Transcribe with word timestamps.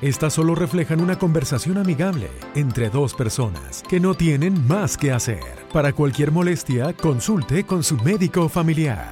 Estas 0.00 0.34
solo 0.34 0.54
reflejan 0.54 1.00
una 1.00 1.18
conversación 1.18 1.76
amigable 1.76 2.30
entre 2.54 2.88
dos 2.88 3.14
personas 3.14 3.82
que 3.88 3.98
no 3.98 4.14
tienen 4.14 4.64
más 4.68 4.96
que 4.96 5.10
hacer. 5.10 5.42
Para 5.72 5.92
cualquier 5.92 6.30
molestia, 6.30 6.92
consulte 6.92 7.64
con 7.64 7.82
su 7.82 7.96
médico 7.96 8.48
familiar. 8.48 9.10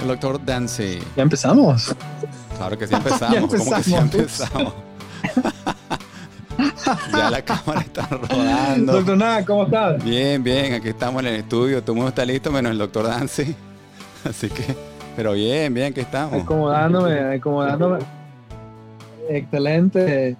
El 0.00 0.06
doctor 0.06 0.42
Dancy. 0.42 0.98
¿Ya 1.14 1.22
empezamos? 1.22 1.94
Claro 2.56 2.78
que 2.78 2.86
sí 2.86 2.94
empezamos. 2.94 3.54
¿Cómo 3.54 3.76
que 3.76 3.82
sí 3.82 3.94
empezamos? 3.94 4.72
ya 7.12 7.30
la 7.30 7.42
cámara 7.44 7.82
está 7.82 8.06
rodando. 8.06 8.94
Doctor 8.94 9.18
Nada, 9.18 9.44
¿cómo 9.44 9.64
estás? 9.64 10.02
Bien, 10.02 10.42
bien. 10.42 10.72
Aquí 10.72 10.88
estamos 10.88 11.20
en 11.20 11.28
el 11.28 11.34
estudio. 11.34 11.82
Todo 11.82 11.92
el 11.92 11.96
mundo 11.96 12.08
está 12.08 12.24
listo 12.24 12.50
menos 12.50 12.72
el 12.72 12.78
doctor 12.78 13.06
Dancy. 13.06 13.54
Así 14.24 14.48
que, 14.48 14.95
pero 15.16 15.32
bien, 15.32 15.72
bien, 15.72 15.88
aquí 15.88 16.00
estamos. 16.00 16.42
Acomodándome, 16.42 17.18
acomodándome. 17.36 17.98
Excelente. 19.28 20.36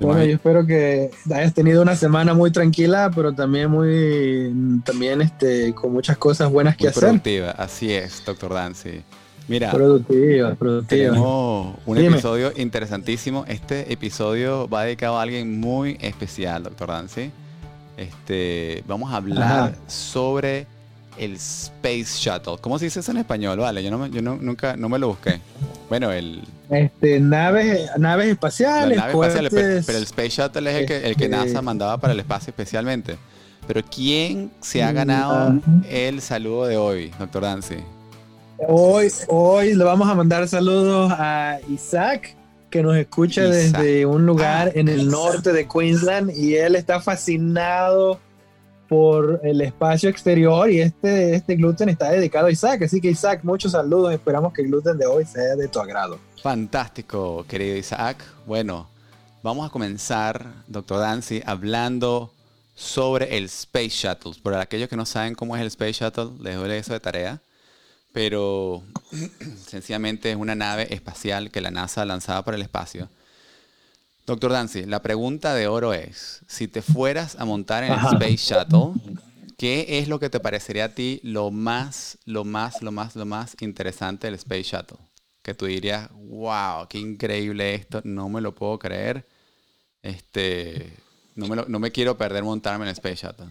Bueno, 0.00 0.24
yo 0.24 0.34
espero 0.34 0.64
que 0.64 1.10
hayas 1.34 1.54
tenido 1.54 1.82
una 1.82 1.96
semana 1.96 2.32
muy 2.32 2.52
tranquila, 2.52 3.10
pero 3.12 3.32
también 3.34 3.68
muy, 3.70 4.80
también 4.84 5.20
este, 5.20 5.74
con 5.74 5.92
muchas 5.92 6.16
cosas 6.16 6.52
buenas 6.52 6.76
que 6.76 6.84
muy 6.84 6.90
hacer. 6.90 7.02
Productiva, 7.02 7.50
así 7.52 7.92
es, 7.92 8.22
doctor 8.24 8.54
Dancy. 8.54 9.02
Mira, 9.48 9.72
productiva, 9.72 10.54
productiva. 10.54 11.14
Tenemos 11.14 11.76
un 11.86 11.96
Dime. 11.96 12.10
episodio 12.10 12.52
interesantísimo. 12.54 13.44
Este 13.48 13.92
episodio 13.92 14.68
va 14.68 14.84
dedicado 14.84 15.18
a 15.18 15.22
alguien 15.22 15.58
muy 15.58 15.96
especial, 16.00 16.62
doctor 16.62 16.88
Dancy. 16.88 17.32
Este, 17.96 18.84
vamos 18.86 19.10
a 19.12 19.16
hablar 19.16 19.42
Ajá. 19.42 19.72
sobre 19.88 20.66
el 21.18 21.34
Space 21.34 22.18
Shuttle. 22.18 22.56
¿Cómo 22.60 22.78
se 22.78 22.86
dice 22.86 23.00
eso 23.00 23.10
en 23.10 23.18
español? 23.18 23.58
Vale, 23.58 23.82
yo, 23.82 23.90
no, 23.90 24.06
yo 24.06 24.22
no, 24.22 24.36
nunca 24.36 24.76
no 24.76 24.88
me 24.88 24.98
lo 24.98 25.08
busqué. 25.08 25.40
Bueno, 25.88 26.12
el... 26.12 26.42
Este, 26.70 27.18
naves, 27.20 27.90
naves 27.98 28.28
espaciales. 28.28 28.98
Naves 28.98 29.14
espaciales 29.14 29.52
pero, 29.52 29.82
pero, 29.86 29.98
el 29.98 30.04
Space 30.04 30.30
Shuttle 30.30 30.70
es 30.70 30.76
el 30.76 30.86
que, 30.86 31.06
el 31.08 31.16
que 31.16 31.28
NASA 31.28 31.46
este 31.46 31.62
mandaba 31.62 31.98
para 31.98 32.12
el 32.12 32.20
espacio 32.20 32.50
especialmente. 32.50 33.16
Pero 33.66 33.82
¿quién 33.84 34.50
se 34.60 34.82
ha 34.82 34.92
ganado 34.92 35.48
uh 35.48 35.60
-huh. 35.60 35.86
el 35.88 36.20
saludo 36.22 36.66
de 36.66 36.76
hoy, 36.76 37.12
doctor 37.18 37.42
Dancy? 37.42 37.76
Hoy, 38.66 39.08
hoy 39.28 39.74
le 39.74 39.84
vamos 39.84 40.08
a 40.08 40.14
mandar 40.14 40.48
saludos 40.48 41.12
a 41.16 41.58
Isaac, 41.68 42.34
que 42.70 42.82
nos 42.82 42.96
escucha 42.96 43.44
Isaac. 43.44 43.82
desde 43.82 44.06
un 44.06 44.26
lugar 44.26 44.68
ah, 44.68 44.78
en 44.78 44.88
el 44.88 45.00
Isaac. 45.00 45.12
norte 45.12 45.52
de 45.52 45.68
Queensland 45.68 46.30
y 46.36 46.56
él 46.56 46.74
está 46.74 47.00
fascinado 47.00 48.18
por 48.88 49.40
el 49.44 49.60
espacio 49.60 50.08
exterior 50.08 50.70
y 50.70 50.80
este, 50.80 51.34
este 51.34 51.56
gluten 51.56 51.88
está 51.88 52.10
dedicado 52.10 52.46
a 52.46 52.50
Isaac. 52.50 52.82
Así 52.82 53.00
que 53.00 53.10
Isaac, 53.10 53.40
muchos 53.42 53.72
saludos. 53.72 54.12
Esperamos 54.12 54.52
que 54.52 54.62
el 54.62 54.68
gluten 54.68 54.98
de 54.98 55.06
hoy 55.06 55.24
sea 55.24 55.56
de 55.56 55.68
tu 55.68 55.78
agrado. 55.78 56.18
Fantástico, 56.42 57.44
querido 57.46 57.76
Isaac. 57.76 58.24
Bueno, 58.46 58.88
vamos 59.42 59.68
a 59.68 59.70
comenzar, 59.70 60.46
doctor 60.66 61.00
Dancy, 61.00 61.42
hablando 61.44 62.32
sobre 62.74 63.36
el 63.36 63.44
Space 63.44 63.90
Shuttle. 63.90 64.32
Por 64.42 64.54
aquellos 64.54 64.88
que 64.88 64.96
no 64.96 65.04
saben 65.04 65.34
cómo 65.34 65.54
es 65.54 65.60
el 65.60 65.68
Space 65.68 66.04
Shuttle, 66.04 66.30
les 66.40 66.56
doy 66.56 66.70
eso 66.72 66.92
de 66.94 67.00
tarea. 67.00 67.42
Pero 68.12 68.82
sencillamente 69.66 70.30
es 70.30 70.36
una 70.36 70.54
nave 70.54 70.92
espacial 70.94 71.50
que 71.50 71.60
la 71.60 71.70
NASA 71.70 72.04
lanzaba 72.06 72.44
para 72.44 72.56
el 72.56 72.62
espacio 72.62 73.08
Doctor 74.28 74.52
Dancy, 74.52 74.84
la 74.84 75.00
pregunta 75.00 75.54
de 75.54 75.68
oro 75.68 75.94
es, 75.94 76.42
si 76.46 76.68
te 76.68 76.82
fueras 76.82 77.36
a 77.36 77.46
montar 77.46 77.82
en 77.82 77.92
el 77.92 77.98
Ajá. 77.98 78.10
Space 78.10 78.36
Shuttle, 78.36 79.00
¿qué 79.56 79.86
es 80.00 80.08
lo 80.08 80.20
que 80.20 80.28
te 80.28 80.38
parecería 80.38 80.84
a 80.84 80.88
ti 80.90 81.18
lo 81.22 81.50
más, 81.50 82.18
lo 82.26 82.44
más, 82.44 82.82
lo 82.82 82.92
más, 82.92 83.16
lo 83.16 83.24
más 83.24 83.56
interesante 83.60 84.26
del 84.26 84.34
Space 84.34 84.64
Shuttle? 84.64 84.98
Que 85.40 85.54
tú 85.54 85.64
dirías, 85.64 86.10
wow, 86.12 86.86
qué 86.90 86.98
increíble 86.98 87.74
esto, 87.74 88.02
no 88.04 88.28
me 88.28 88.42
lo 88.42 88.54
puedo 88.54 88.78
creer. 88.78 89.26
Este, 90.02 90.92
no 91.34 91.48
me, 91.48 91.56
lo, 91.56 91.64
no 91.66 91.78
me 91.78 91.90
quiero 91.90 92.18
perder 92.18 92.44
montarme 92.44 92.84
en 92.84 92.90
el 92.90 92.92
Space 92.92 93.26
Shuttle. 93.26 93.46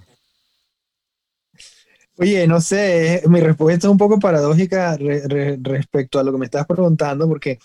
Oye, 2.20 2.46
no 2.46 2.62
sé, 2.62 3.24
mi 3.28 3.40
respuesta 3.42 3.88
es 3.88 3.92
un 3.92 3.98
poco 3.98 4.20
paradójica 4.20 4.96
re, 4.96 5.28
re, 5.28 5.58
respecto 5.60 6.20
a 6.20 6.24
lo 6.24 6.32
que 6.32 6.38
me 6.38 6.46
estás 6.46 6.68
preguntando, 6.68 7.28
porque 7.28 7.58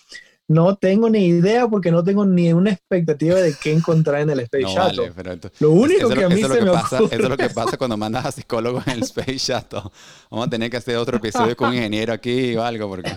no 0.52 0.76
tengo 0.76 1.08
ni 1.08 1.26
idea 1.26 1.68
porque 1.68 1.90
no 1.90 2.04
tengo 2.04 2.24
ni 2.24 2.52
una 2.52 2.70
expectativa 2.70 3.36
de 3.36 3.54
qué 3.60 3.72
encontrar 3.72 4.20
en 4.20 4.30
el 4.30 4.40
Space 4.40 4.64
no, 4.64 4.68
Shuttle. 4.68 5.00
Vale, 5.00 5.12
pero 5.16 5.32
entonces, 5.32 5.60
lo 5.60 5.70
único 5.70 6.08
es 6.08 6.18
que, 6.18 6.24
a 6.24 6.28
mí 6.28 6.42
se 6.42 6.48
que 6.48 6.64
me 6.64 6.70
pasa, 6.70 6.96
ocurre... 6.96 7.16
Eso 7.16 7.24
es 7.24 7.30
lo 7.30 7.36
que 7.36 7.50
pasa 7.50 7.76
cuando 7.76 7.96
mandas 7.96 8.26
a 8.26 8.32
psicólogos 8.32 8.86
en 8.86 8.94
el 8.94 9.02
Space 9.02 9.38
Shuttle. 9.38 9.82
Vamos 10.30 10.46
a 10.46 10.50
tener 10.50 10.70
que 10.70 10.76
hacer 10.76 10.96
otro 10.96 11.16
episodio 11.16 11.56
con 11.56 11.70
un 11.70 11.74
ingeniero 11.74 12.12
aquí 12.12 12.56
o 12.56 12.62
algo 12.62 12.88
porque... 12.88 13.12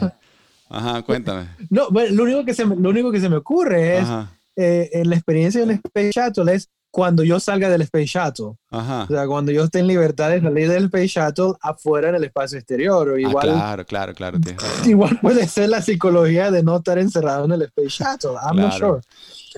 Ajá, 0.70 1.04
cuéntame. 1.04 1.48
No, 1.70 1.90
bueno, 1.92 2.16
lo 2.16 2.24
único 2.24 2.46
que 2.46 2.54
se 2.54 2.66
lo 2.66 2.90
único 2.90 3.12
que 3.12 3.20
se 3.20 3.30
me 3.30 3.36
ocurre 3.36 4.00
es, 4.00 4.08
eh, 4.56 4.90
en 4.94 5.10
la 5.10 5.16
experiencia 5.16 5.62
del 5.62 5.72
Space 5.72 6.12
Shuttle 6.12 6.54
es 6.54 6.70
cuando 6.96 7.26
yo 7.26 7.42
salga 7.42 7.70
del 7.70 7.82
Space 7.82 8.06
Shuttle. 8.06 8.54
Ajá. 8.72 9.04
O 9.04 9.08
sea, 9.08 9.28
cuando 9.28 9.52
yo 9.52 9.66
esté 9.66 9.80
en 9.80 9.88
libertad 9.88 10.30
de 10.30 10.40
salir 10.40 10.70
del 10.70 10.86
Space 10.86 11.08
Shuttle 11.08 11.52
afuera 11.60 12.08
en 12.08 12.16
el 12.16 12.24
espacio 12.24 12.58
exterior. 12.58 13.10
O 13.10 13.18
igual, 13.18 13.50
ah, 13.50 13.84
claro, 13.86 14.14
claro, 14.14 14.14
claro. 14.14 14.40
Igual 14.86 15.20
puede 15.20 15.46
ser 15.46 15.68
la 15.68 15.82
psicología 15.82 16.52
de 16.52 16.64
no 16.64 16.78
estar 16.78 16.98
encerrado 16.98 17.44
en 17.44 17.52
el 17.52 17.64
Space 17.64 18.02
Shuttle. 18.02 18.38
I'm 18.42 18.56
claro. 18.56 18.62
not 18.62 18.74
sure. 18.78 19.02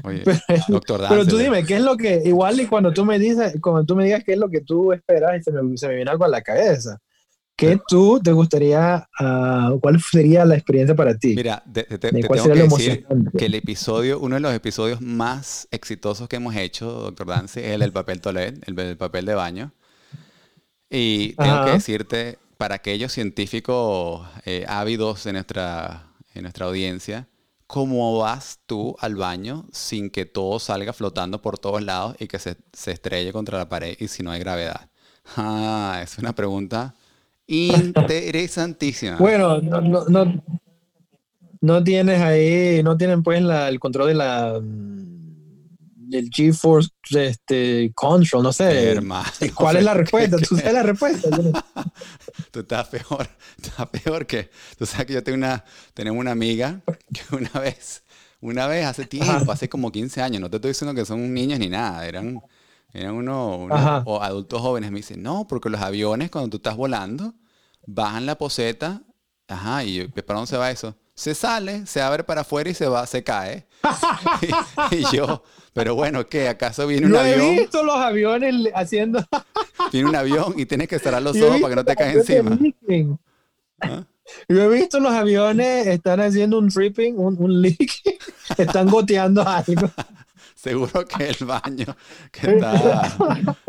Oye, 0.03 0.23
pero, 0.25 0.63
doctor 0.67 1.05
pero 1.07 1.27
tú 1.27 1.37
dime, 1.37 1.63
¿qué 1.63 1.75
es 1.75 1.83
lo 1.83 1.95
que, 1.95 2.23
igual 2.25 2.59
y 2.59 2.65
cuando 2.65 2.91
tú 2.91 3.05
me 3.05 3.19
dices, 3.19 3.53
cuando 3.61 3.85
tú 3.85 3.95
me 3.95 4.05
digas 4.05 4.23
qué 4.23 4.33
es 4.33 4.39
lo 4.39 4.49
que 4.49 4.61
tú 4.61 4.91
esperas 4.91 5.39
y 5.39 5.43
se 5.43 5.51
me, 5.51 5.77
se 5.77 5.87
me 5.87 5.93
viene 5.93 6.09
algo 6.09 6.25
a 6.25 6.29
la 6.29 6.41
cabeza. 6.41 6.97
¿Qué 7.57 7.79
tú 7.87 8.19
te 8.23 8.31
gustaría, 8.31 9.09
uh, 9.19 9.79
cuál 9.79 9.99
sería 9.99 10.45
la 10.45 10.53
experiencia 10.53 10.95
para 10.95 11.17
ti? 11.17 11.33
Mira, 11.35 11.63
te, 11.73 11.83
te, 11.83 11.97
te 11.97 12.11
tengo 12.11 12.43
que 12.43 12.61
decir 12.61 13.07
que 13.35 13.47
el 13.47 13.55
episodio, 13.55 14.19
uno 14.19 14.35
de 14.35 14.41
los 14.41 14.53
episodios 14.53 15.01
más 15.01 15.67
exitosos 15.71 16.29
que 16.29 16.35
hemos 16.35 16.55
hecho, 16.55 16.85
doctor 16.91 17.25
Dance, 17.25 17.59
es 17.65 17.73
el 17.73 17.79
del 17.79 17.91
papel 17.91 18.21
toilet, 18.21 18.61
el 18.67 18.75
del 18.75 18.95
papel 18.95 19.25
de 19.25 19.33
baño. 19.33 19.73
Y 20.91 21.33
tengo 21.33 21.55
Ajá. 21.55 21.65
que 21.65 21.71
decirte, 21.71 22.37
para 22.57 22.75
aquellos 22.75 23.11
científicos 23.11 24.27
eh, 24.45 24.63
ávidos 24.67 25.23
de 25.23 25.33
nuestra, 25.33 26.11
en 26.35 26.43
nuestra 26.43 26.67
audiencia, 26.67 27.27
¿cómo 27.65 28.19
vas 28.19 28.59
tú 28.67 28.95
al 28.99 29.15
baño 29.15 29.65
sin 29.71 30.11
que 30.11 30.25
todo 30.25 30.59
salga 30.59 30.93
flotando 30.93 31.41
por 31.41 31.57
todos 31.57 31.81
lados 31.81 32.15
y 32.19 32.27
que 32.27 32.37
se, 32.37 32.55
se 32.71 32.91
estrelle 32.91 33.33
contra 33.33 33.57
la 33.57 33.67
pared 33.67 33.97
y 33.99 34.09
si 34.09 34.21
no 34.21 34.29
hay 34.29 34.39
gravedad? 34.39 34.89
Ah, 35.35 35.99
es 36.03 36.19
una 36.19 36.33
pregunta 36.33 36.93
Interesantísima. 37.47 39.17
Bueno, 39.17 39.61
no, 39.61 39.81
no, 39.81 40.05
no, 40.05 40.43
no, 41.61 41.83
tienes 41.83 42.21
ahí, 42.21 42.83
no 42.83 42.97
tienen 42.97 43.23
pues 43.23 43.41
la, 43.41 43.69
el 43.69 43.79
control 43.79 44.09
de 44.09 44.13
la 44.13 44.61
del 46.07 46.29
GeForce 46.29 46.89
este, 47.11 47.91
Control, 47.93 48.43
no 48.43 48.53
sé. 48.53 48.91
Hermano, 48.91 49.29
¿Cuál 49.53 49.77
es 49.77 49.83
la 49.83 49.93
respuesta? 49.95 50.37
¿Tú 50.37 50.55
sabes 50.55 50.73
la 50.73 50.83
respuesta? 50.83 51.29
Tú 52.51 52.59
estás 52.61 52.87
peor, 52.87 53.27
estás 53.61 53.89
peor 53.89 54.25
que... 54.25 54.49
Tú 54.77 54.85
sabes 54.85 55.05
que 55.07 55.13
yo 55.13 55.23
tengo 55.23 55.37
una, 55.37 55.63
tenemos 55.93 56.19
una 56.19 56.31
amiga 56.31 56.81
que 57.13 57.35
una 57.35 57.49
vez, 57.59 58.03
una 58.39 58.67
vez 58.67 58.85
hace 58.85 59.05
tiempo, 59.05 59.31
Ajá. 59.31 59.51
hace 59.51 59.67
como 59.67 59.91
15 59.91 60.21
años, 60.21 60.41
no 60.41 60.49
te 60.49 60.57
estoy 60.57 60.71
diciendo 60.71 60.95
que 60.95 61.05
son 61.05 61.33
niños 61.33 61.59
ni 61.59 61.69
nada, 61.69 62.07
eran 62.07 62.41
eran 62.93 63.15
unos 63.15 63.59
uno, 63.59 64.03
o 64.05 64.21
adultos 64.21 64.61
jóvenes. 64.61 64.91
Me 64.91 64.97
dicen, 64.97 65.21
no, 65.21 65.47
porque 65.47 65.69
los 65.69 65.81
aviones 65.81 66.31
cuando 66.31 66.49
tú 66.49 66.57
estás 66.57 66.75
volando, 66.75 67.33
bajan 67.85 68.25
la 68.25 68.37
poseta. 68.37 69.01
Ajá, 69.47 69.83
y 69.83 69.95
yo, 69.95 70.09
¿para 70.25 70.39
dónde 70.39 70.49
se 70.49 70.57
va 70.57 70.71
eso? 70.71 70.95
Se 71.13 71.33
sale, 71.33 71.85
se 71.87 72.01
abre 72.01 72.23
para 72.23 72.41
afuera 72.41 72.69
y 72.69 72.73
se 72.73 72.87
va, 72.87 73.05
se 73.07 73.23
cae. 73.23 73.65
y, 74.91 74.95
y, 74.97 75.15
yo, 75.15 75.43
pero 75.73 75.95
bueno, 75.95 76.27
¿qué? 76.27 76.47
¿Acaso 76.47 76.85
viene 76.87 77.07
un 77.07 77.13
Yo 77.13 77.19
avión? 77.19 77.41
he 77.41 77.59
visto 77.59 77.83
los 77.83 77.95
aviones 77.95 78.53
haciendo... 78.75 79.23
viene 79.91 80.09
un 80.09 80.15
avión 80.15 80.53
y 80.57 80.65
tienes 80.65 80.87
que 80.87 80.99
cerrar 80.99 81.21
los 81.21 81.39
ojos 81.41 81.61
para 81.61 81.69
que 81.69 81.75
no 81.75 81.85
te 81.85 81.95
caiga 81.95 82.19
encima. 82.19 82.57
¿Ah? 83.81 84.03
Yo 84.49 84.61
he 84.61 84.67
visto 84.67 84.99
los 84.99 85.13
aviones, 85.13 85.87
están 85.87 86.19
haciendo 86.19 86.59
un 86.59 86.69
tripping, 86.69 87.17
un, 87.17 87.37
un 87.39 87.61
leak, 87.61 88.19
están 88.57 88.89
goteando 88.89 89.47
algo. 89.47 89.89
Seguro 90.57 91.05
que 91.05 91.27
el 91.29 91.45
baño 91.45 91.85
que 92.31 92.55
está... 92.55 93.15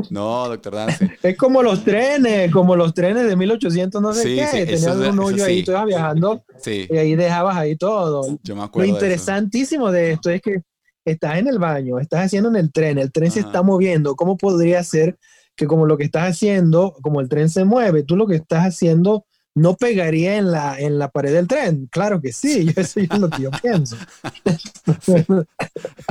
No, 0.08 0.49
doctor 0.49 0.75
Dancy. 0.75 1.06
Es 1.23 1.37
como 1.37 1.62
los 1.62 1.85
trenes, 1.85 2.50
como 2.50 2.76
los 2.76 2.94
trenes 2.94 3.26
de 3.26 3.37
1800 3.37 4.00
no 4.00 4.14
sé 4.14 4.23
sí, 4.23 4.37
qué. 4.37 4.46
Sí, 4.46 4.64
Tenías 4.64 4.96
un 4.96 5.19
hoyo 5.19 5.44
ahí, 5.44 5.62
tú 5.62 5.73
ibas 5.73 5.85
viajando 5.85 6.43
y 6.64 6.96
ahí 6.96 7.14
dejabas 7.14 7.58
ahí 7.58 7.76
todo. 7.76 8.38
Yo 8.43 8.56
me 8.56 8.62
acuerdo 8.62 8.88
Lo 8.88 8.94
interesantísimo 8.94 9.93
de, 9.93 10.00
de, 10.00 10.12
esto 10.12 10.31
es 10.31 10.40
que 10.40 10.62
estás 11.05 11.37
en 11.37 11.49
el 11.49 11.58
baño, 11.58 11.99
estás 11.99 12.25
haciendo 12.25 12.49
en 12.49 12.56
el 12.56 12.73
tren, 12.73 12.99
el 12.99 13.12
tren 13.12 13.26
Ajá. 13.26 13.34
se 13.34 13.41
está 13.41 13.62
moviendo. 13.62 14.17
¿Cómo 14.17 14.38
podría 14.38 14.82
ser 14.82 15.19
que 15.56 15.67
como 15.67 15.84
lo 15.84 15.99
que 15.99 16.05
estás 16.05 16.31
haciendo, 16.31 16.96
como 17.02 17.20
el 17.20 17.29
tren 17.29 17.50
se 17.50 17.64
mueve, 17.64 18.02
tú 18.02 18.17
lo 18.17 18.26
que 18.26 18.37
estás 18.37 18.64
haciendo 18.64 19.26
no 19.58 19.76
pegaría 19.76 20.37
en 20.37 20.50
la, 20.50 20.78
en 20.78 20.99
la 20.99 21.10
pared 21.10 21.32
del 21.32 21.49
tren. 21.49 21.87
Claro 21.90 22.20
que 22.20 22.32
sí, 22.32 22.72
eso 22.76 23.00
es 23.00 23.19
lo 23.19 23.28
que 23.28 23.43
yo 23.43 23.50
pienso. 23.50 23.96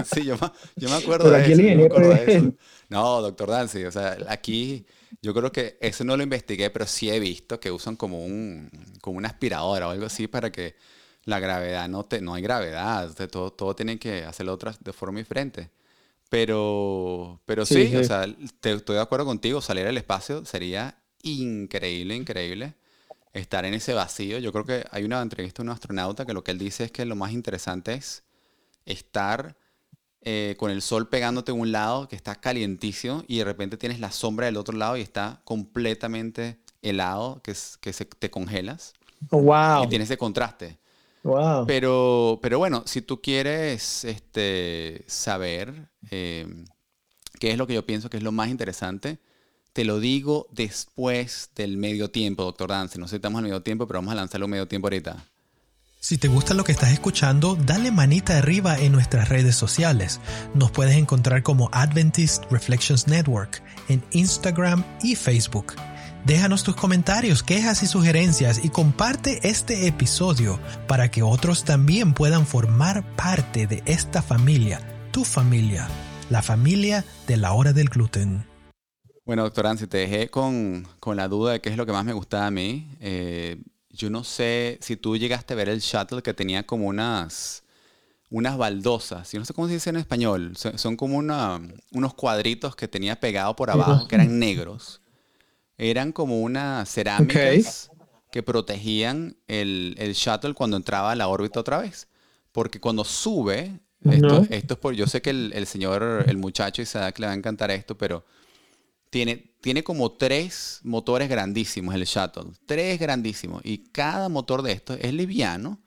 sí, 0.05 0.25
yo, 0.25 0.37
me, 0.37 0.93
acuerdo, 0.93 1.31
de, 1.31 2.27
eso, 2.27 2.53
No, 2.89 3.21
doctor 3.21 3.49
Dancy, 3.49 3.85
o 3.85 3.91
sea, 3.91 4.17
aquí 4.27 4.85
yo 5.21 5.33
creo 5.33 5.51
que 5.51 5.77
eso 5.81 6.03
no 6.03 6.17
lo 6.17 6.23
investigué, 6.23 6.69
pero 6.69 6.85
sí 6.85 7.09
he 7.09 7.19
visto 7.19 7.59
que 7.59 7.71
usan 7.71 7.95
como, 7.95 8.23
un, 8.23 8.69
como 9.01 9.17
una 9.17 9.29
aspiradora 9.29 9.87
o 9.87 9.91
algo 9.91 10.05
así 10.05 10.27
para 10.27 10.51
que 10.51 10.75
la 11.23 11.39
gravedad 11.39 11.87
no 11.89 12.03
te, 12.03 12.21
no 12.21 12.33
hay 12.33 12.43
gravedad, 12.43 13.11
todo, 13.29 13.51
todo 13.51 13.75
tiene 13.75 13.99
que 13.99 14.23
hacerlo 14.23 14.57
de 14.57 14.93
forma 14.93 15.19
diferente. 15.19 15.71
Pero, 16.29 17.41
pero 17.45 17.65
sí, 17.65 17.95
o 17.95 18.03
sea, 18.03 18.25
estoy 18.25 18.95
de 18.95 19.01
acuerdo 19.01 19.25
contigo, 19.25 19.61
salir 19.61 19.87
al 19.87 19.97
espacio 19.97 20.43
sería 20.45 21.01
increíble, 21.23 22.15
increíble 22.15 22.75
estar 23.37 23.65
en 23.65 23.73
ese 23.73 23.93
vacío. 23.93 24.39
Yo 24.39 24.51
creo 24.51 24.65
que 24.65 24.85
hay 24.91 25.03
una 25.03 25.21
entrevista 25.21 25.61
de 25.61 25.69
un 25.69 25.73
astronauta 25.73 26.25
que 26.25 26.33
lo 26.33 26.43
que 26.43 26.51
él 26.51 26.57
dice 26.57 26.85
es 26.85 26.91
que 26.91 27.05
lo 27.05 27.15
más 27.15 27.31
interesante 27.31 27.93
es 27.93 28.23
estar 28.85 29.55
eh, 30.21 30.55
con 30.57 30.71
el 30.71 30.81
sol 30.81 31.07
pegándote 31.07 31.51
a 31.51 31.55
un 31.55 31.71
lado 31.71 32.07
que 32.07 32.15
está 32.15 32.35
calientísimo 32.35 33.23
y 33.27 33.37
de 33.37 33.45
repente 33.45 33.77
tienes 33.77 33.99
la 33.99 34.11
sombra 34.11 34.47
del 34.47 34.57
otro 34.57 34.77
lado 34.77 34.97
y 34.97 35.01
está 35.01 35.41
completamente 35.45 36.59
helado, 36.81 37.41
que, 37.43 37.51
es, 37.51 37.77
que 37.77 37.93
se, 37.93 38.05
te 38.05 38.29
congelas. 38.29 38.93
Wow. 39.31 39.83
Y 39.83 39.87
tienes 39.87 40.09
ese 40.09 40.17
contraste. 40.17 40.79
Wow. 41.23 41.65
Pero, 41.65 42.39
pero 42.41 42.57
bueno, 42.57 42.83
si 42.85 43.01
tú 43.01 43.21
quieres 43.21 44.03
este, 44.05 45.03
saber 45.07 45.89
eh, 46.09 46.65
qué 47.39 47.51
es 47.51 47.57
lo 47.57 47.67
que 47.67 47.73
yo 47.73 47.85
pienso 47.85 48.09
que 48.09 48.17
es 48.17 48.23
lo 48.23 48.31
más 48.31 48.49
interesante, 48.49 49.19
te 49.77 49.85
lo 49.85 49.99
digo 49.99 50.47
después 50.49 51.51
del 51.55 51.77
medio 51.77 52.09
tiempo, 52.09 52.41
doctor 52.41 52.71
Dance. 52.71 52.97
No 52.97 53.07
sé 53.07 53.17
estamos 53.17 53.37
en 53.37 53.43
medio 53.43 53.61
tiempo, 53.61 53.85
pero 53.85 53.99
vamos 53.99 54.11
a 54.11 54.15
lanzarlo 54.15 54.47
medio 54.47 54.67
tiempo 54.67 54.87
ahorita. 54.87 55.23
Si 55.99 56.17
te 56.17 56.27
gusta 56.27 56.55
lo 56.55 56.63
que 56.63 56.71
estás 56.71 56.89
escuchando, 56.93 57.55
dale 57.55 57.91
manita 57.91 58.39
arriba 58.39 58.79
en 58.79 58.91
nuestras 58.91 59.29
redes 59.29 59.55
sociales. 59.55 60.19
Nos 60.55 60.71
puedes 60.71 60.95
encontrar 60.95 61.43
como 61.43 61.69
Adventist 61.73 62.45
Reflections 62.49 63.07
Network 63.07 63.61
en 63.87 64.03
Instagram 64.13 64.83
y 65.03 65.13
Facebook. 65.13 65.75
Déjanos 66.25 66.63
tus 66.63 66.75
comentarios, 66.75 67.43
quejas 67.43 67.83
y 67.83 67.85
sugerencias 67.85 68.65
y 68.65 68.69
comparte 68.69 69.47
este 69.47 69.85
episodio 69.85 70.59
para 70.87 71.11
que 71.11 71.21
otros 71.21 71.65
también 71.65 72.15
puedan 72.15 72.47
formar 72.47 73.15
parte 73.15 73.67
de 73.67 73.83
esta 73.85 74.23
familia, 74.23 74.81
tu 75.11 75.23
familia, 75.23 75.87
la 76.31 76.41
familia 76.41 77.05
de 77.27 77.37
la 77.37 77.53
hora 77.53 77.73
del 77.73 77.89
gluten. 77.89 78.56
Bueno, 79.27 79.43
doctor 79.43 79.67
Ansi, 79.67 79.87
te 79.87 79.97
dejé 79.97 80.29
con, 80.29 80.87
la 81.05 81.27
duda 81.27 81.51
de 81.51 81.59
qué 81.59 81.67
es 81.67 81.75
lo 81.75 81.85
que 81.85 81.91
más 81.91 82.05
me 82.05 82.13
gustaba 82.13 82.47
a 82.47 82.51
mí. 82.51 82.87
Eh, 83.01 83.61
yo 83.89 84.09
no 84.09 84.23
sé 84.23 84.77
si 84.79 84.95
tú 84.95 85.17
llegaste 85.17 85.53
a 85.53 85.57
ver 85.57 85.67
el 85.67 85.81
shuttle 85.81 86.21
que 86.21 86.33
tenía 86.33 86.65
como 86.65 86.87
unas, 86.87 87.65
unas 88.29 88.57
baldosas. 88.57 89.29
Yo 89.33 89.39
no 89.39 89.43
sé 89.43 89.53
cómo 89.53 89.67
se 89.67 89.73
dice 89.73 89.89
en 89.89 89.97
español. 89.97 90.53
Son, 90.55 90.95
como 90.95 91.17
unos 91.17 92.13
cuadritos 92.13 92.77
que 92.77 92.87
tenía 92.87 93.19
pegado 93.19 93.53
por 93.53 93.69
abajo, 93.69 94.07
que 94.07 94.15
eran 94.15 94.39
negros. 94.39 95.01
Eran 95.77 96.13
como 96.13 96.39
unas 96.39 96.89
cerámicas 96.89 97.91
que 98.31 98.43
protegían 98.43 99.35
el, 99.49 100.13
shuttle 100.15 100.53
cuando 100.53 100.77
entraba 100.77 101.11
a 101.11 101.15
la 101.15 101.27
órbita 101.27 101.59
otra 101.59 101.79
vez. 101.79 102.07
Porque 102.53 102.79
cuando 102.79 103.03
sube, 103.03 103.77
esto, 104.09 104.47
esto 104.49 104.73
es 104.75 104.79
por, 104.79 104.93
yo 104.93 105.05
sé 105.05 105.21
que 105.21 105.31
el, 105.31 105.51
el 105.53 105.67
señor, 105.67 106.23
el 106.29 106.37
muchacho 106.37 106.81
Isaac 106.81 107.19
le 107.19 107.27
va 107.27 107.33
a 107.33 107.35
encantar 107.35 107.71
esto, 107.71 107.97
pero 107.97 108.23
tiene, 109.17 109.51
tiene 109.61 109.83
como 109.83 110.11
tres 110.11 110.79
motores 110.83 111.27
grandísimos 111.27 111.95
el 111.95 112.03
shuttle. 112.03 112.51
Tres 112.67 112.99
grandísimos. 112.99 113.63
Y 113.65 113.79
cada 113.91 114.29
motor 114.29 114.61
de 114.61 114.73
estos 114.73 114.99
es 115.01 115.11
liviano. 115.11 115.79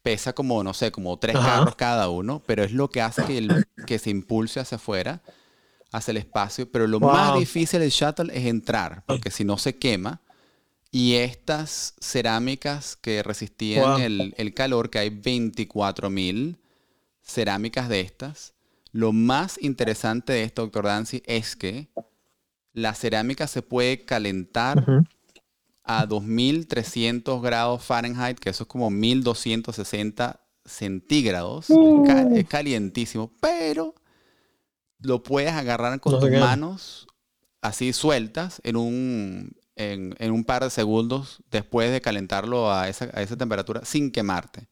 Pesa 0.00 0.32
como, 0.32 0.62
no 0.62 0.72
sé, 0.74 0.92
como 0.92 1.18
tres 1.18 1.34
carros 1.34 1.74
cada 1.74 2.08
uno. 2.08 2.40
Pero 2.46 2.62
es 2.62 2.70
lo 2.70 2.88
que 2.88 3.02
hace 3.02 3.24
que, 3.24 3.38
el, 3.38 3.66
que 3.84 3.98
se 3.98 4.10
impulse 4.10 4.60
hacia 4.60 4.76
afuera, 4.76 5.22
hacia 5.90 6.12
el 6.12 6.18
espacio. 6.18 6.70
Pero 6.70 6.86
lo 6.86 7.00
más 7.00 7.36
difícil 7.36 7.80
del 7.80 7.90
shuttle 7.90 8.32
es 8.32 8.46
entrar. 8.46 9.02
Porque 9.06 9.32
si 9.32 9.44
no 9.44 9.58
se 9.58 9.76
quema. 9.76 10.20
Y 10.92 11.16
estas 11.16 11.94
cerámicas 12.00 12.94
que 12.94 13.24
resistían 13.24 14.00
el, 14.00 14.34
el, 14.38 14.54
calor, 14.54 14.88
que 14.88 15.00
hay 15.00 15.10
24.000 15.10 16.58
cerámicas 17.24 17.88
de 17.88 18.02
estas. 18.02 18.54
Lo 18.92 19.12
más 19.12 19.58
interesante 19.60 20.32
de 20.32 20.44
esto, 20.44 20.62
doctor 20.62 20.84
Dancy, 20.84 21.24
es 21.26 21.56
que 21.56 21.88
la 22.78 22.94
cerámica 22.94 23.46
se 23.46 23.62
puede 23.62 24.04
calentar 24.04 24.84
a 25.84 26.06
2300 26.06 27.42
grados 27.42 27.82
Fahrenheit, 27.82 28.38
que 28.38 28.50
eso 28.50 28.64
es 28.64 28.68
como 28.68 28.90
1260 28.90 30.40
centígrados. 30.64 31.70
Uh. 31.70 32.04
Es 32.34 32.46
calientísimo, 32.46 33.32
pero 33.40 33.94
lo 35.00 35.22
puedes 35.22 35.52
agarrar 35.52 35.98
con 36.00 36.20
tus 36.20 36.30
manos 36.30 37.06
así 37.60 37.92
sueltas 37.92 38.60
en 38.64 38.76
un, 38.76 39.56
en, 39.76 40.32
un 40.32 40.44
par 40.44 40.62
de 40.62 40.70
segundos 40.70 41.42
después 41.50 41.90
de 41.90 42.00
calentarlo 42.00 42.72
a 42.72 42.88
esa, 42.88 43.08
temperatura 43.36 43.84
sin 43.84 44.10
quemarte. 44.10 44.68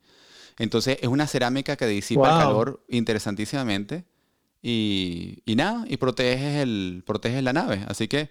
Entonces 0.59 0.99
es 1.01 1.09
una 1.09 1.27
cerámica 1.27 1.77
que 1.77 1.87
disipa 1.87 2.33
el 2.33 2.45
calor 2.45 2.85
interesantísimamente 2.89 4.05
y, 4.69 5.55
nada, 5.55 5.85
y 5.87 5.97
proteges, 5.97 6.57
el, 6.57 7.05
proteges 7.07 7.41
la 7.41 7.53
nave. 7.53 7.85
Así 7.87 8.09
que, 8.09 8.31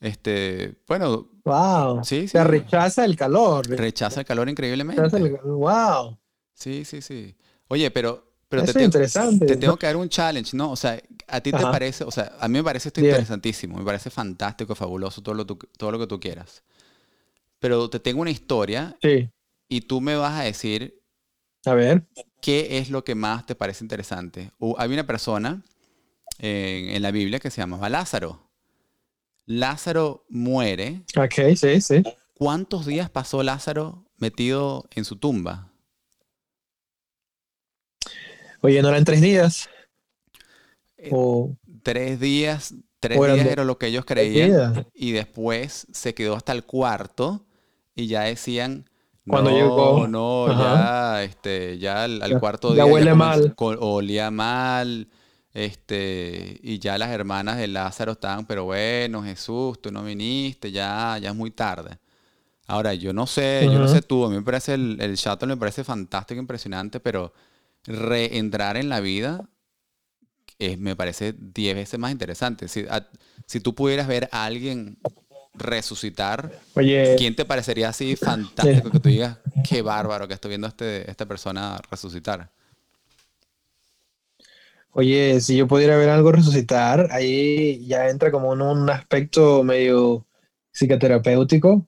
este, 0.00 0.74
bueno. 0.88 1.28
Wow. 1.44 2.02
Sí, 2.02 2.28
sí. 2.28 2.38
rechaza 2.38 3.04
el 3.04 3.14
calor. 3.14 3.68
Rechaza 3.68 4.20
el 4.20 4.26
calor 4.26 4.48
increíblemente. 4.48 5.02
wow. 5.44 6.16
Sí, 6.54 6.86
sí, 6.86 7.02
sí. 7.02 7.36
Oye, 7.68 7.90
pero, 7.90 8.24
pero 8.48 8.64
te, 8.64 8.82
interesante. 8.82 9.44
te 9.44 9.56
tengo 9.56 9.76
que 9.76 9.86
dar 9.86 9.96
un 9.96 10.08
challenge, 10.08 10.56
¿no? 10.56 10.70
O 10.70 10.76
sea, 10.76 10.98
a 11.28 11.40
ti 11.42 11.52
te 11.52 11.58
parece, 11.58 12.04
o 12.04 12.10
sea, 12.10 12.32
a 12.40 12.48
mí 12.48 12.54
me 12.54 12.64
parece 12.64 12.88
esto 12.88 13.00
interesantísimo, 13.00 13.76
me 13.76 13.84
parece 13.84 14.08
fantástico, 14.08 14.74
fabuloso, 14.74 15.22
todo 15.22 15.34
lo, 15.34 15.44
todo 15.44 15.90
lo 15.90 15.98
que 15.98 16.06
tú 16.06 16.18
quieras. 16.18 16.62
Pero 17.58 17.90
te 17.90 18.00
tengo 18.00 18.22
una 18.22 18.30
historia 18.30 18.96
sí. 19.02 19.28
y 19.68 19.82
tú 19.82 20.00
me 20.00 20.16
vas 20.16 20.40
a 20.40 20.44
decir 20.44 21.02
a 21.66 21.74
ver. 21.74 22.04
¿Qué 22.46 22.78
es 22.78 22.90
lo 22.90 23.02
que 23.02 23.16
más 23.16 23.44
te 23.44 23.56
parece 23.56 23.82
interesante? 23.82 24.52
hay 24.78 24.92
una 24.92 25.04
persona 25.04 25.64
en, 26.38 27.02
la 27.02 27.10
Biblia 27.10 27.40
que 27.40 27.50
se 27.50 27.60
llamaba 27.60 27.88
Lázaro. 27.88 28.52
Lázaro 29.46 30.24
muere. 30.28 31.02
Ok, 31.16 31.56
sí, 31.56 31.80
sí. 31.80 32.04
¿Cuántos 32.34 32.86
días 32.86 33.10
pasó 33.10 33.42
Lázaro 33.42 34.04
metido 34.16 34.88
en 34.94 35.04
su 35.04 35.16
tumba? 35.16 35.72
Oye, 38.60 38.80
¿no 38.80 38.90
eran 38.90 39.04
tres 39.04 39.20
días? 39.20 39.68
Eh, 40.98 41.10
o... 41.10 41.56
Tres 41.82 42.20
días, 42.20 42.74
tres 43.00 43.20
días 43.20 43.44
era 43.44 43.64
lo 43.64 43.76
que 43.76 43.88
ellos 43.88 44.04
creían. 44.04 44.86
Y 44.94 45.10
después 45.10 45.88
se 45.90 46.14
quedó 46.14 46.36
hasta 46.36 46.52
el 46.52 46.62
cuarto 46.62 47.44
y 47.96 48.06
ya 48.06 48.20
decían, 48.20 48.88
cuando 49.28 49.50
no, 49.50 49.56
llegó. 49.56 50.08
No, 50.08 50.48
ya, 50.48 51.22
este, 51.22 51.78
ya 51.78 52.04
al, 52.04 52.40
cuarto 52.40 52.72
día. 52.72 52.84
Ya 52.84 52.86
huele 52.86 53.14
mal. 53.14 53.54
olía 53.58 54.30
mal. 54.30 55.08
Este, 55.52 56.60
y 56.62 56.78
ya 56.78 56.98
las 56.98 57.10
hermanas 57.10 57.56
de 57.56 57.66
Lázaro 57.66 58.12
estaban, 58.12 58.44
pero 58.44 58.64
bueno, 58.64 59.22
Jesús, 59.22 59.80
tú 59.80 59.90
no 59.90 60.04
viniste, 60.04 60.70
ya, 60.70 61.16
ya 61.18 61.30
es 61.30 61.34
muy 61.34 61.50
tarde. 61.50 61.98
Ahora, 62.66 62.92
yo 62.92 63.14
no 63.14 63.26
sé, 63.26 63.62
yo 63.64 63.78
no 63.78 63.88
sé 63.88 64.02
tú, 64.02 64.26
a 64.26 64.28
mí 64.28 64.36
me 64.36 64.42
parece 64.42 64.74
el, 64.74 65.00
el 65.00 65.14
shuttle 65.14 65.48
me 65.48 65.56
parece 65.56 65.82
fantástico, 65.82 66.38
impresionante, 66.38 67.00
pero 67.00 67.32
reentrar 67.86 68.76
en 68.76 68.90
la 68.90 69.00
vida 69.00 69.48
me 70.78 70.96
parece 70.96 71.34
diez 71.38 71.74
veces 71.74 71.98
más 71.98 72.12
interesante. 72.12 72.68
Si, 72.68 72.84
si 73.46 73.60
tú 73.60 73.74
pudieras 73.74 74.08
ver 74.08 74.28
a 74.32 74.44
alguien 74.44 74.98
resucitar. 75.58 76.52
Oye. 76.74 77.16
¿Quién 77.18 77.34
te 77.34 77.44
parecería 77.44 77.88
así 77.88 78.16
fantástico 78.16 78.90
que 78.90 79.00
tú 79.00 79.08
digas, 79.08 79.38
qué 79.68 79.82
bárbaro 79.82 80.28
que 80.28 80.34
estoy 80.34 80.50
viendo 80.50 80.66
a 80.66 80.70
este, 80.70 81.10
esta 81.10 81.26
persona 81.26 81.80
resucitar? 81.90 82.50
Oye, 84.92 85.40
si 85.40 85.56
yo 85.56 85.66
pudiera 85.66 85.96
ver 85.98 86.08
algo 86.08 86.32
resucitar, 86.32 87.08
ahí 87.10 87.86
ya 87.86 88.08
entra 88.08 88.30
como 88.30 88.54
en 88.54 88.62
un 88.62 88.88
aspecto 88.88 89.62
medio 89.62 90.26
psicoterapéutico. 90.72 91.86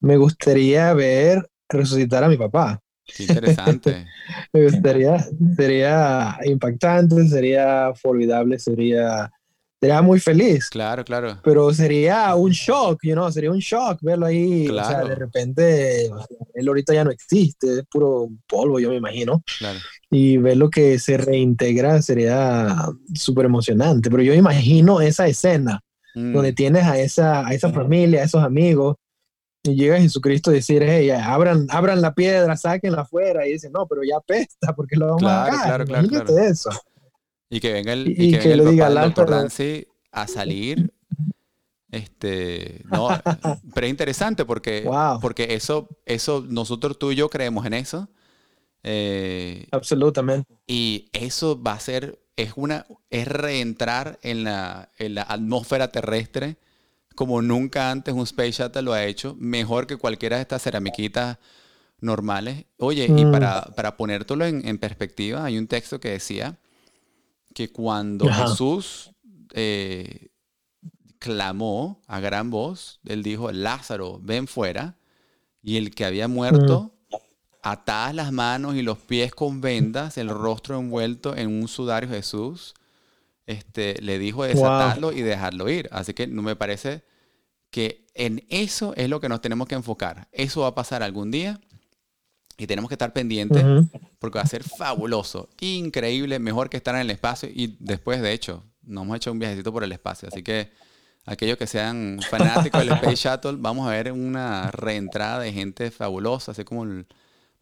Me 0.00 0.18
gustaría 0.18 0.92
ver 0.92 1.48
resucitar 1.70 2.22
a 2.22 2.28
mi 2.28 2.36
papá. 2.36 2.82
Qué 3.16 3.22
interesante. 3.24 4.06
Me 4.52 4.64
gustaría, 4.64 5.24
sería 5.56 6.38
impactante, 6.44 7.26
sería 7.28 7.92
formidable, 7.94 8.58
sería 8.58 9.30
sería 9.80 10.02
muy 10.02 10.20
feliz. 10.20 10.68
Claro, 10.68 11.04
claro. 11.04 11.38
Pero 11.42 11.72
sería 11.72 12.34
un 12.34 12.50
shock, 12.50 13.00
you 13.02 13.14
know, 13.14 13.30
sería 13.32 13.50
un 13.50 13.58
shock 13.58 13.98
verlo 14.02 14.26
ahí. 14.26 14.68
O 14.68 14.84
sea, 14.84 15.04
de 15.04 15.14
repente, 15.14 16.10
él 16.54 16.68
ahorita 16.68 16.92
ya 16.92 17.04
no 17.04 17.10
existe, 17.10 17.78
es 17.78 17.84
puro 17.90 18.28
polvo, 18.46 18.78
yo 18.78 18.90
me 18.90 18.96
imagino. 18.96 19.42
Claro. 19.58 19.78
Y 20.10 20.36
verlo 20.36 20.68
que 20.68 20.98
se 20.98 21.16
reintegra 21.16 22.02
sería 22.02 22.76
súper 23.14 23.46
emocionante. 23.46 24.10
Pero 24.10 24.22
yo 24.22 24.34
imagino 24.34 25.00
esa 25.00 25.26
escena 25.26 25.80
mm. 26.14 26.32
donde 26.32 26.52
tienes 26.52 26.84
a 26.84 26.98
esa, 26.98 27.46
a 27.46 27.54
esa 27.54 27.72
familia, 27.72 28.20
a 28.20 28.24
esos 28.24 28.44
amigos, 28.44 28.96
y 29.62 29.74
llega 29.74 30.00
Jesucristo 30.00 30.50
a 30.50 30.54
decir, 30.54 30.82
hey, 30.82 31.10
abran, 31.10 31.66
abran 31.68 32.00
la 32.00 32.14
piedra, 32.14 32.56
sáquenla 32.56 33.02
afuera, 33.02 33.46
y 33.46 33.52
dice, 33.52 33.68
no, 33.70 33.86
pero 33.86 34.02
ya 34.02 34.18
pesta, 34.26 34.74
porque 34.74 34.96
lo 34.96 35.06
vamos 35.08 35.22
a 35.24 35.46
sacar. 35.46 35.84
Claro, 35.84 36.08
claro, 36.08 36.38
eso. 36.38 36.70
Y 37.50 37.60
que 37.60 37.72
venga 37.72 37.92
el, 37.92 38.08
y, 38.08 38.30
que, 38.30 38.38
venga 38.38 38.52
el 38.52 38.62
papá 38.62 38.88
del 38.88 38.94
doctor 38.94 39.30
Dancy 39.30 39.86
a 40.12 40.26
salir. 40.26 40.92
Este, 41.90 42.84
no, 42.90 43.08
pero 43.74 43.86
es 43.86 43.90
interesante 43.90 44.44
porque, 44.44 44.88
porque 45.20 45.54
eso, 45.54 45.88
eso, 46.06 46.46
nosotros 46.48 46.98
tú 46.98 47.10
y 47.10 47.16
yo 47.16 47.28
creemos 47.28 47.66
en 47.66 47.74
eso. 47.74 48.08
Eh, 48.84 49.66
Absolutamente. 49.72 50.54
Y 50.66 51.10
eso 51.12 51.60
va 51.60 51.72
a 51.72 51.80
ser, 51.80 52.20
es 52.36 52.52
una, 52.54 52.86
es 53.10 53.26
reentrar 53.26 54.18
en 54.22 54.44
la, 54.44 54.90
en 54.96 55.16
la 55.16 55.22
atmósfera 55.22 55.90
terrestre 55.90 56.56
como 57.20 57.42
nunca 57.42 57.90
antes 57.90 58.14
un 58.14 58.22
Space 58.22 58.52
Shuttle 58.52 58.80
lo 58.80 58.94
ha 58.94 59.04
hecho, 59.04 59.36
mejor 59.38 59.86
que 59.86 59.98
cualquiera 59.98 60.36
de 60.36 60.42
estas 60.42 60.62
ceramiquitas 60.62 61.36
normales. 62.00 62.64
Oye, 62.78 63.04
y 63.04 63.26
mm. 63.26 63.30
para, 63.30 63.60
para 63.76 63.98
ponértelo 63.98 64.46
en, 64.46 64.78
perspectiva, 64.78 65.44
hay 65.44 65.58
un 65.58 65.66
texto 65.66 66.00
que 66.00 66.12
decía 66.12 66.56
que 67.54 67.70
cuando 67.70 68.26
Jesús 68.32 69.12
eh, 69.52 70.28
clamó 71.18 72.02
a 72.06 72.20
gran 72.20 72.50
voz, 72.50 73.00
él 73.04 73.22
dijo, 73.22 73.52
Lázaro, 73.52 74.18
ven 74.22 74.46
fuera, 74.46 74.96
y 75.62 75.76
el 75.76 75.94
que 75.94 76.04
había 76.04 76.28
muerto, 76.28 76.92
mm. 77.10 77.16
atadas 77.62 78.14
las 78.14 78.32
manos 78.32 78.76
y 78.76 78.82
los 78.82 78.98
pies 78.98 79.34
con 79.34 79.60
vendas, 79.60 80.16
el 80.16 80.28
rostro 80.30 80.78
envuelto 80.78 81.36
en 81.36 81.48
un 81.48 81.68
sudario 81.68 82.08
Jesús, 82.08 82.74
este, 83.46 84.00
le 84.00 84.18
dijo 84.18 84.44
desatarlo 84.44 85.12
y 85.12 85.22
dejarlo 85.22 85.68
ir. 85.68 85.88
Así 85.92 86.14
que 86.14 86.26
no 86.26 86.42
me 86.42 86.56
parece 86.56 87.04
que 87.70 88.06
en 88.14 88.44
eso 88.48 88.94
es 88.96 89.08
lo 89.08 89.20
que 89.20 89.28
nos 89.28 89.40
tenemos 89.40 89.68
que 89.68 89.74
enfocar. 89.74 90.28
Eso 90.32 90.62
va 90.62 90.68
a 90.68 90.74
pasar 90.74 91.02
algún 91.02 91.30
día 91.30 91.60
y 92.60 92.66
tenemos 92.66 92.90
que 92.90 92.94
estar 92.94 93.14
pendientes 93.14 93.64
porque 94.18 94.38
va 94.38 94.42
a 94.42 94.46
ser 94.46 94.62
fabuloso, 94.62 95.48
increíble, 95.60 96.38
mejor 96.38 96.68
que 96.68 96.76
estar 96.76 96.94
en 96.94 97.00
el 97.00 97.10
espacio 97.10 97.48
y 97.50 97.78
después, 97.80 98.20
de 98.20 98.34
hecho, 98.34 98.62
nos 98.82 99.04
hemos 99.04 99.16
hecho 99.16 99.32
un 99.32 99.38
viajecito 99.38 99.72
por 99.72 99.82
el 99.82 99.90
espacio. 99.92 100.28
Así 100.28 100.42
que 100.42 100.70
aquellos 101.24 101.56
que 101.56 101.66
sean 101.66 102.20
fanáticos 102.28 102.80
del 102.80 102.92
Space 102.92 103.16
Shuttle, 103.16 103.56
vamos 103.58 103.88
a 103.88 103.92
ver 103.92 104.12
una 104.12 104.70
reentrada 104.70 105.40
de 105.40 105.54
gente 105.54 105.90
fabulosa, 105.90 106.52
así 106.52 106.64
como 106.64 106.84
el 106.84 107.06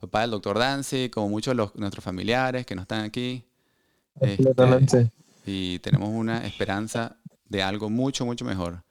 papá 0.01 0.23
del 0.23 0.33
doctor 0.33 0.59
Dancy, 0.59 1.11
como 1.11 1.29
muchos 1.29 1.57
de 1.57 1.71
nuestros 1.77 2.05
familiares 2.05 2.67
que 2.67 2.75
no 2.75 2.83
están 2.83 3.05
aquí. 3.05 3.45
Este, 4.21 4.53
y 5.47 5.79
tenemos 5.79 6.09
una 6.09 6.45
esperanza 6.45 7.19
de 7.49 7.63
algo 7.63 7.89
mucho, 7.89 8.27
mucho 8.27 8.45
mejor 8.45 8.83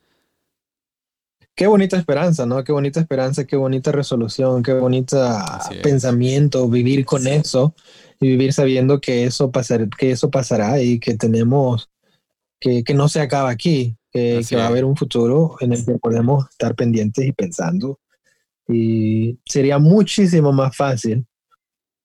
qué 1.57 1.65
bonita 1.65 1.97
esperanza, 1.97 2.45
¿no? 2.45 2.63
Qué 2.63 2.71
bonita 2.71 2.99
esperanza, 2.99 3.45
qué 3.45 3.55
bonita 3.55 3.91
resolución, 3.91 4.61
qué 4.61 4.73
bonita 4.73 5.43
pensamiento, 5.81 6.69
vivir 6.69 7.03
con 7.03 7.25
eso 7.25 7.73
y 8.21 8.27
vivir 8.27 8.53
sabiendo 8.53 9.01
que 9.01 9.25
eso, 9.25 9.51
pasar, 9.51 9.89
que 9.89 10.11
eso 10.11 10.29
pasará 10.29 10.79
y 10.79 10.99
que 10.99 11.15
tenemos, 11.15 11.89
que, 12.59 12.83
que 12.83 12.93
no 12.93 13.09
se 13.09 13.21
acaba 13.21 13.49
aquí, 13.49 13.97
que, 14.11 14.45
va 14.55 14.65
a 14.65 14.67
haber 14.67 14.85
un 14.85 14.95
futuro 14.95 15.55
en 15.59 15.73
el 15.73 15.83
que 15.83 15.93
podemos 15.95 16.47
estar 16.47 16.75
pendientes 16.75 17.25
y 17.25 17.31
pensando. 17.31 17.99
Y 18.67 19.39
sería 19.43 19.79
muchísimo 19.79 20.53
más 20.53 20.77
fácil 20.77 21.25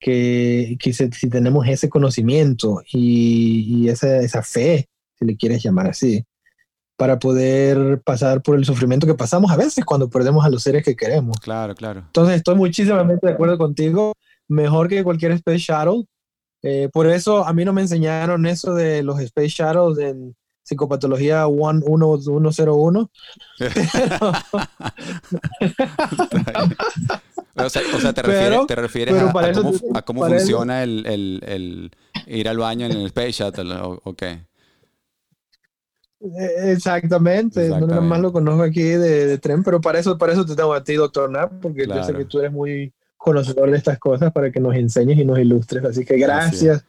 que, 0.01 0.79
que 0.81 0.95
si, 0.95 1.11
tenemos 1.29 1.69
ese 1.69 1.91
conocimiento 1.91 2.81
y, 2.91 3.83
y 3.85 3.89
esa, 3.91 4.17
esa 4.21 4.43
fe, 4.43 4.89
si 5.19 5.27
le 5.27 5.37
quieres 5.37 5.63
llamar 5.63 5.89
así, 5.89 6.25
para 7.03 7.19
poder 7.19 8.01
pasar 8.03 8.43
por 8.43 8.57
el 8.57 8.65
sufrimiento 8.65 9.09
que 9.09 9.15
pasamos 9.15 9.51
a 9.51 9.57
veces 9.57 9.85
cuando 9.85 10.09
perdemos 10.09 10.45
a 10.45 10.49
los 10.49 10.63
seres 10.63 10.85
que 10.85 10.95
queremos. 10.95 11.37
Claro, 11.41 11.75
claro. 11.75 12.05
Entonces 12.07 12.37
estoy 12.37 12.55
muchísimamente 12.55 13.27
de 13.27 13.33
acuerdo 13.33 13.59
contigo, 13.59 14.13
mejor 14.47 14.87
que 14.87 15.03
cualquier 15.03 15.33
Space 15.33 15.59
Shuttle. 15.59 16.05
Eh, 16.63 16.89
por 16.93 17.09
eso 17.09 17.45
a 17.45 17.53
mí 17.53 17.65
no 17.65 17.73
me 17.73 17.81
enseñaron 17.81 18.47
eso 18.47 18.73
de 18.75 19.03
los 19.03 19.19
Space 19.19 19.49
Shuttles 19.49 19.99
en 19.99 20.37
psicopatología 20.63 21.49
1101. 21.49 23.11
o, 27.57 27.69
sea, 27.69 27.83
o 27.97 27.99
sea, 27.99 28.13
te 28.13 28.23
refieres, 28.23 28.61
te 28.69 28.77
refieres 28.77 29.21
a, 29.21 30.03
cómo, 30.03 30.25
funciona 30.25 30.85
el, 30.85 31.05
el, 31.07 31.41
el, 31.45 31.91
ir 32.29 32.49
al 32.49 32.59
baño 32.59 32.87
en 32.87 32.93
el 32.93 33.07
Space 33.07 33.33
Shuttle, 33.33 33.75
¿o, 33.83 34.15
qué? 34.15 34.47
Eh, 36.23 36.73
exactamente, 36.73 37.69
no 37.69 37.87
nada 37.87 38.01
más 38.01 38.21
lo 38.21 38.33
conozco 38.33 38.63
aquí 38.63 38.83
de, 38.83 39.39
tren, 39.39 39.65
pero 39.65 39.81
para 39.81 39.99
eso, 39.99 40.17
para 40.17 40.33
eso 40.33 40.47
te 40.47 40.55
tengo 40.55 40.73
a 40.73 40.85
ti, 40.85 40.95
doctor 40.95 41.29
Nap, 41.29 41.53
porque 41.61 41.87
yo 41.87 42.05
sé 42.05 42.15
que 42.15 42.25
tú 42.25 42.39
eres 42.39 42.53
muy 42.53 42.93
conocedor 43.17 43.71
de 43.71 43.77
estas 43.77 43.99
cosas 43.99 44.33
para 44.33 44.53
que 44.53 44.61
nos 44.61 44.75
enseñes 44.75 45.19
y 45.19 45.25
nos 45.25 45.39
ilustres. 45.41 45.85
Así 45.85 46.05
que 46.05 46.17
gracias, 46.19 46.85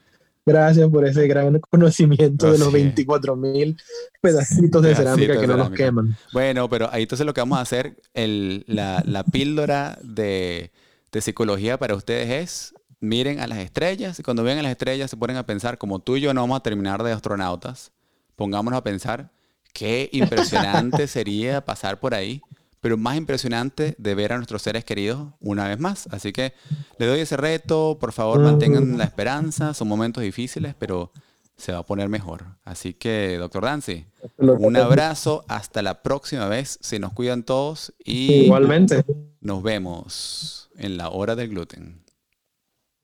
gracias 0.46 0.88
por 0.90 1.06
ese 1.06 1.28
gran 1.28 1.60
conocimiento 1.60 2.52
de 2.52 2.60
los 2.60 2.72
24 2.72 3.36
mil 3.36 3.76
pedacitos 4.22 4.84
de 4.84 4.96
cerámica 4.96 5.40
que 5.40 5.48
no 5.48 5.58
nos 5.58 5.72
queman. 5.72 6.16
Bueno, 6.32 6.70
pero 6.70 6.90
ahí 6.92 7.04
entonces 7.04 7.26
lo 7.26 7.34
que 7.34 7.42
vamos 7.42 7.58
a 7.58 7.62
hacer, 7.62 7.98
el, 8.14 8.64
la, 8.68 9.04
la 9.06 9.24
píldora 9.24 9.98
de, 10.04 10.72
de 11.12 11.22
psicología 11.22 11.80
para 11.80 11.96
ustedes 11.96 12.30
es 12.30 12.76
miren 13.00 13.40
a 13.40 13.48
las 13.48 13.58
estrellas 13.58 14.20
y 14.20 14.24
cuando 14.24 14.44
vean 14.44 14.60
a 14.60 14.64
las 14.64 14.72
estrellas 14.72 15.10
se 15.10 15.18
ponen 15.18 15.38
a 15.38 15.46
pensar 15.46 15.78
como 15.80 16.00
tú 16.00 16.18
y 16.18 16.22
yo 16.22 16.34
no 16.34 16.42
vamos 16.42 16.58
a 16.58 16.64
terminar 16.64 17.04
de 17.04 17.12
astronautas 17.12 17.92
pongámonos 18.36 18.78
a 18.78 18.84
pensar 18.84 19.32
qué 19.74 20.10
impresionante 20.12 21.08
sería 21.08 21.66
pasar 21.66 22.00
por 22.00 22.14
ahí, 22.14 22.42
pero 22.80 22.98
más 22.98 23.18
impresionante 23.18 23.96
de 23.98 24.16
ver 24.16 24.34
a 24.34 24.38
nuestros 24.38 24.62
seres 24.62 24.84
queridos 24.86 25.30
una 25.40 25.68
vez 25.68 25.80
más. 25.80 26.08
Así 26.12 26.32
que 26.32 26.54
le 26.98 27.06
doy 27.06 27.22
ese 27.22 27.38
reto, 27.38 27.98
por 28.00 28.12
favor 28.12 28.40
mantengan 28.40 28.98
la 28.98 29.06
esperanza, 29.06 29.74
son 29.74 29.88
momentos 29.88 30.24
difíciles, 30.24 30.76
pero 30.78 31.12
se 31.56 31.72
va 31.72 31.80
a 31.80 31.86
poner 31.86 32.10
mejor. 32.10 32.46
Así 32.64 32.94
que, 32.94 33.38
doctor 33.38 33.64
Dancy, 33.64 34.06
un 34.38 34.76
abrazo, 34.76 35.46
hasta 35.48 35.82
la 35.82 36.02
próxima 36.02 36.48
vez, 36.48 36.78
se 36.82 37.00
nos 37.00 37.14
cuidan 37.14 37.44
todos 37.44 37.94
y 38.04 38.46
igualmente 38.46 39.06
nos 39.40 39.64
vemos 39.64 40.70
en 40.78 40.98
la 40.98 41.10
hora 41.10 41.36
del 41.36 41.50
gluten. 41.50 42.04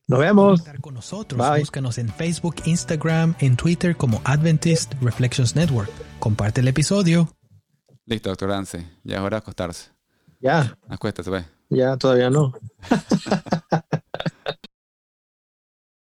Nos 0.10 0.18
vemos. 0.18 0.60
Estar 0.62 0.82
con 0.82 0.96
nosotros. 0.96 1.60
Búscanos 1.60 2.00
en 2.00 2.10
Facebook, 2.10 2.56
Instagram, 2.66 3.36
en 3.40 3.56
Twitter 3.56 3.96
como 3.96 4.22
Adventist 4.24 4.96
Reflections 5.04 5.56
Network. 5.56 5.92
Comparte 6.18 6.62
el 6.62 6.68
episodio. 6.68 7.30
Listo, 8.08 8.30
doctor 8.30 8.50
Dance. 8.50 8.84
Ya 9.04 9.18
es 9.18 9.22
hora 9.22 9.38
de 9.38 9.42
acostarse. 9.42 9.92
Ya. 10.40 10.76
Acuéstate, 10.90 11.30
ve. 11.30 11.46
Ya, 11.70 11.96
todavía 11.96 12.32
no. 12.32 12.54